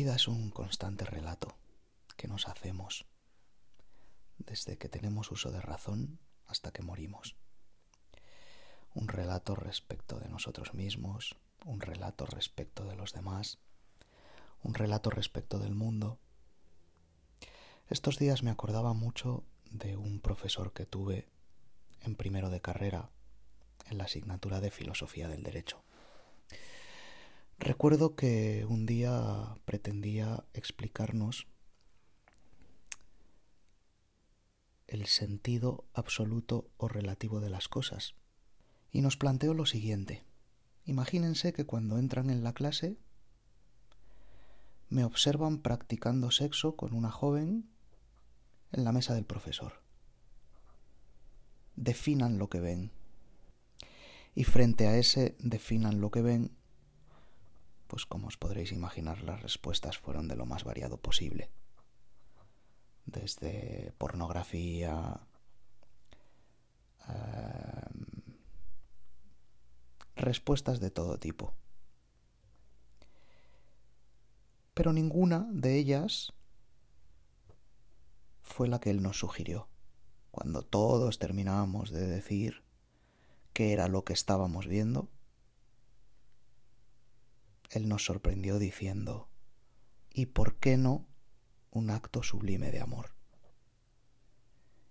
[0.00, 1.58] vida es un constante relato
[2.16, 3.04] que nos hacemos
[4.38, 7.36] desde que tenemos uso de razón hasta que morimos.
[8.94, 11.36] Un relato respecto de nosotros mismos,
[11.66, 13.58] un relato respecto de los demás,
[14.62, 16.18] un relato respecto del mundo.
[17.90, 21.28] Estos días me acordaba mucho de un profesor que tuve
[22.00, 23.10] en primero de carrera
[23.90, 25.84] en la asignatura de Filosofía del Derecho.
[27.62, 31.46] Recuerdo que un día pretendía explicarnos
[34.86, 38.14] el sentido absoluto o relativo de las cosas.
[38.90, 40.24] Y nos planteó lo siguiente.
[40.86, 42.96] Imagínense que cuando entran en la clase
[44.88, 47.68] me observan practicando sexo con una joven
[48.72, 49.82] en la mesa del profesor.
[51.76, 52.90] Definan lo que ven.
[54.34, 56.56] Y frente a ese definan lo que ven,
[57.90, 61.50] pues como os podréis imaginar, las respuestas fueron de lo más variado posible.
[63.04, 65.26] Desde pornografía,
[67.08, 68.36] em,
[70.14, 71.52] respuestas de todo tipo.
[74.72, 76.32] Pero ninguna de ellas
[78.40, 79.68] fue la que él nos sugirió.
[80.30, 82.62] Cuando todos terminábamos de decir
[83.52, 85.08] qué era lo que estábamos viendo,
[87.70, 89.30] él nos sorprendió diciendo,
[90.12, 91.06] ¿y por qué no
[91.70, 93.14] un acto sublime de amor?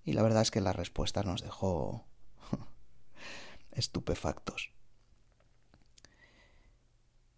[0.04, 2.08] Y la verdad es que la respuesta nos dejó
[3.72, 4.72] estupefactos.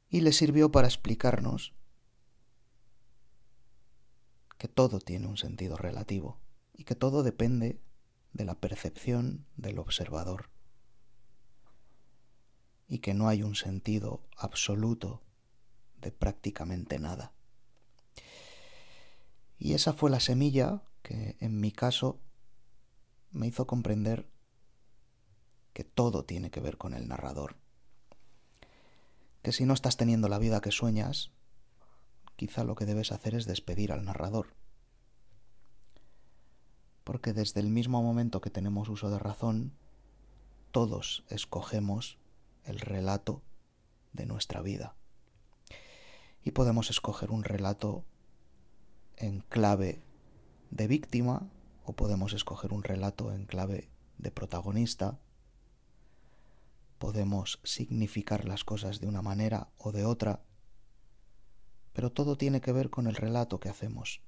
[0.09, 1.73] Y le sirvió para explicarnos
[4.58, 6.39] que todo tiene un sentido relativo
[6.73, 7.81] y que todo depende
[8.31, 10.50] de la percepción del observador
[12.88, 15.23] y que no hay un sentido absoluto
[16.02, 17.31] de prácticamente nada.
[19.57, 22.19] Y esa fue la semilla que en mi caso
[23.31, 24.27] me hizo comprender
[25.73, 27.57] que todo tiene que ver con el narrador.
[29.41, 31.31] Que si no estás teniendo la vida que sueñas,
[32.35, 34.56] quizá lo que debes hacer es despedir al narrador.
[37.03, 39.73] Porque desde el mismo momento que tenemos uso de razón,
[40.72, 42.17] todos escogemos
[42.63, 43.41] el relato
[44.13, 44.95] de nuestra vida
[46.44, 48.06] y podemos escoger un relato
[49.18, 50.02] en clave
[50.72, 51.50] de víctima
[51.84, 55.19] o podemos escoger un relato en clave de protagonista.
[56.97, 60.44] Podemos significar las cosas de una manera o de otra,
[61.94, 64.22] pero todo tiene que ver con el relato que hacemos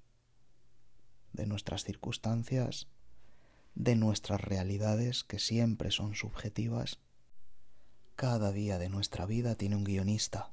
[1.32, 2.88] de nuestras circunstancias,
[3.74, 7.00] de nuestras realidades que siempre son subjetivas.
[8.16, 10.52] Cada día de nuestra vida tiene un guionista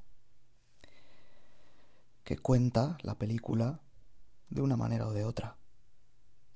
[2.24, 3.80] que cuenta la película
[4.48, 5.56] de una manera o de otra.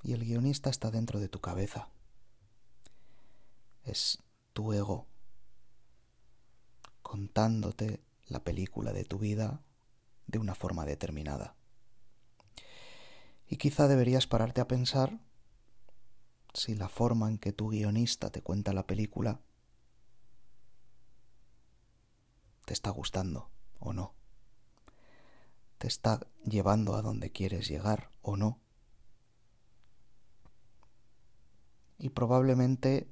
[0.03, 1.89] Y el guionista está dentro de tu cabeza.
[3.85, 4.23] Es
[4.53, 5.07] tu ego
[7.03, 9.63] contándote la película de tu vida
[10.27, 11.55] de una forma determinada.
[13.47, 15.21] Y quizá deberías pararte a pensar
[16.55, 19.41] si la forma en que tu guionista te cuenta la película
[22.65, 24.15] te está gustando o no
[25.85, 28.59] te está llevando a donde quieres llegar o no.
[31.99, 33.07] Y probablemente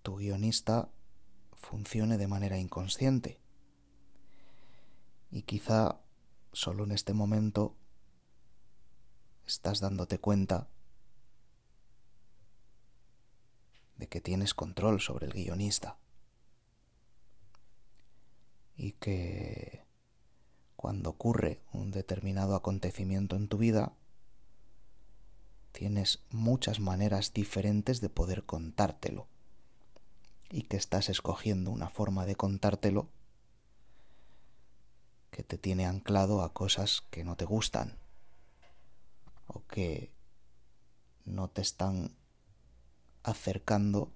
[0.00, 0.90] tu guionista
[1.52, 3.38] funcione de manera inconsciente.
[5.30, 6.00] Y quizá
[6.54, 7.76] solo en este momento
[9.46, 10.70] estás dándote cuenta
[13.98, 15.98] de que tienes control sobre el guionista
[18.74, 19.81] y que
[20.82, 23.92] cuando ocurre un determinado acontecimiento en tu vida,
[25.70, 29.28] tienes muchas maneras diferentes de poder contártelo
[30.50, 33.08] y que estás escogiendo una forma de contártelo
[35.30, 37.96] que te tiene anclado a cosas que no te gustan
[39.46, 40.10] o que
[41.24, 42.16] no te están
[43.22, 44.10] acercando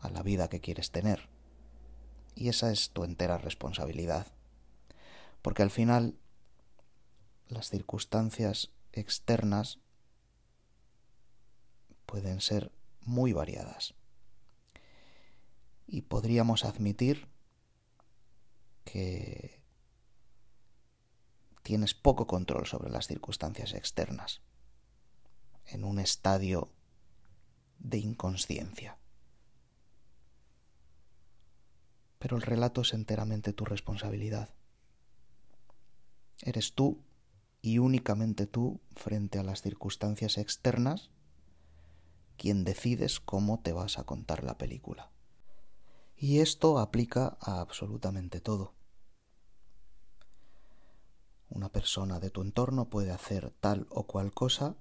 [0.00, 1.28] a la vida que quieres tener.
[2.34, 4.32] Y esa es tu entera responsabilidad
[5.42, 6.16] porque al final
[7.48, 9.80] las circunstancias externas
[12.06, 13.94] pueden ser muy variadas.
[15.86, 17.28] Y podríamos admitir
[18.84, 19.60] que
[21.62, 24.40] tienes poco control sobre las circunstancias externas,
[25.66, 26.72] en un estadio
[27.78, 28.98] de inconsciencia.
[32.18, 34.54] Pero el relato es enteramente tu responsabilidad
[36.42, 37.04] Eres tú
[37.60, 41.10] y únicamente tú frente a las circunstancias externas
[42.36, 45.12] quien decides cómo te vas a contar la película.
[46.16, 48.74] Y esto aplica a absolutamente todo.
[51.48, 54.76] Una persona de tu entorno puede hacer tal o cual cosa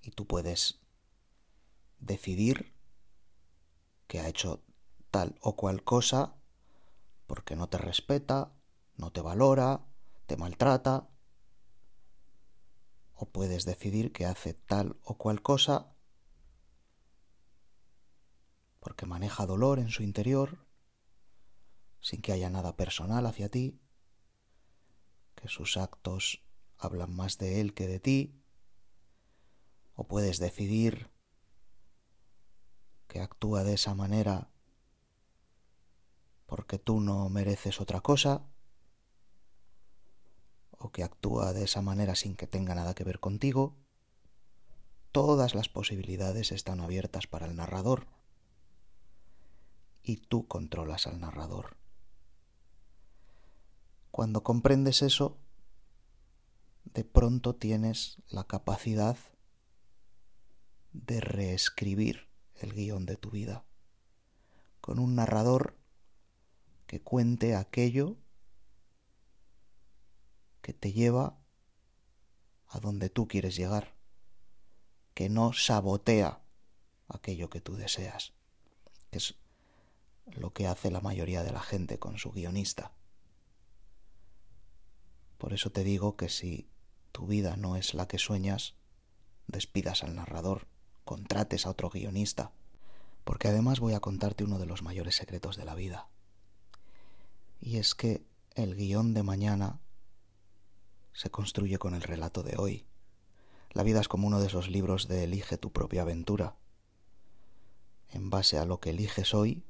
[0.00, 0.80] y tú puedes
[1.98, 2.72] decidir
[4.06, 4.64] que ha hecho
[5.10, 6.36] tal o cual cosa
[7.26, 8.55] porque no te respeta,
[8.96, 9.86] no te valora,
[10.26, 11.08] te maltrata,
[13.14, 15.92] o puedes decidir que hace tal o cual cosa
[18.86, 20.64] porque maneja dolor en su interior,
[22.00, 23.80] sin que haya nada personal hacia ti,
[25.34, 26.44] que sus actos
[26.78, 28.40] hablan más de él que de ti,
[29.96, 31.10] o puedes decidir
[33.08, 34.52] que actúa de esa manera
[36.46, 38.46] porque tú no mereces otra cosa,
[40.78, 43.76] o que actúa de esa manera sin que tenga nada que ver contigo,
[45.12, 48.06] todas las posibilidades están abiertas para el narrador
[50.02, 51.76] y tú controlas al narrador.
[54.10, 55.38] Cuando comprendes eso,
[56.84, 59.16] de pronto tienes la capacidad
[60.92, 63.64] de reescribir el guion de tu vida
[64.80, 65.76] con un narrador
[66.86, 68.16] que cuente aquello
[70.66, 71.38] que te lleva
[72.66, 73.94] a donde tú quieres llegar,
[75.14, 76.42] que no sabotea
[77.06, 78.32] aquello que tú deseas,
[79.12, 79.36] es
[80.24, 82.90] lo que hace la mayoría de la gente con su guionista.
[85.38, 86.68] Por eso te digo que si
[87.12, 88.74] tu vida no es la que sueñas,
[89.46, 90.66] despidas al narrador,
[91.04, 92.50] contrates a otro guionista,
[93.22, 96.08] porque además voy a contarte uno de los mayores secretos de la vida.
[97.60, 98.26] Y es que
[98.56, 99.78] el guion de mañana
[101.16, 102.84] se construye con el relato de hoy.
[103.70, 106.56] La vida es como uno de esos libros de Elige tu propia aventura.
[108.10, 109.64] En base a lo que eliges hoy,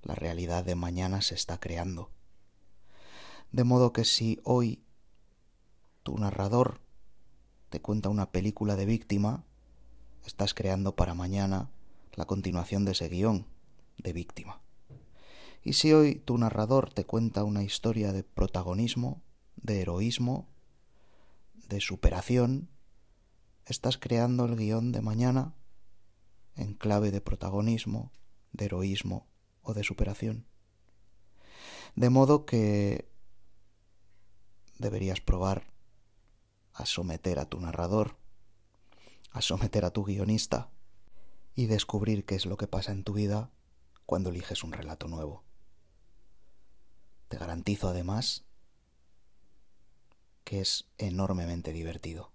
[0.00, 2.12] la realidad de mañana se está creando.
[3.50, 4.84] De modo que si hoy
[6.04, 6.80] tu narrador
[7.68, 9.44] te cuenta una película de víctima,
[10.24, 11.68] estás creando para mañana
[12.14, 13.48] la continuación de ese guion
[13.96, 14.62] de víctima.
[15.64, 19.20] Y si hoy tu narrador te cuenta una historia de protagonismo,
[19.62, 20.48] de heroísmo,
[21.68, 22.68] de superación,
[23.66, 25.54] estás creando el guion de mañana
[26.56, 28.10] en clave de protagonismo,
[28.52, 29.26] de heroísmo
[29.62, 30.46] o de superación.
[31.94, 33.10] De modo que
[34.78, 35.66] deberías probar
[36.72, 38.16] a someter a tu narrador,
[39.30, 40.70] a someter a tu guionista
[41.54, 43.50] y descubrir qué es lo que pasa en tu vida
[44.06, 45.44] cuando eliges un relato nuevo.
[47.28, 48.47] Te garantizo además
[50.48, 52.32] que es enormemente divertido.